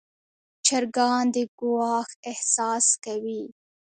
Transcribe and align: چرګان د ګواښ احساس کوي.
چرګان 0.65 1.23
د 1.33 1.35
ګواښ 1.59 2.09
احساس 2.29 2.85
کوي. 3.03 3.43